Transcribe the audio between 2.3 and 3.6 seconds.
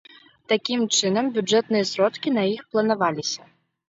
на іх планаваліся.